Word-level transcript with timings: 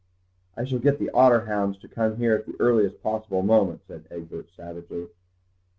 "I 0.57 0.63
shall 0.65 0.79
get 0.79 0.97
the 0.97 1.11
otter 1.11 1.41
hounds 1.41 1.77
to 1.77 1.87
come 1.87 2.17
here 2.17 2.33
at 2.33 2.47
the 2.47 2.59
earliest 2.59 3.03
possible 3.03 3.43
moment," 3.43 3.81
said 3.87 4.07
Egbert 4.09 4.49
savagely. 4.57 5.05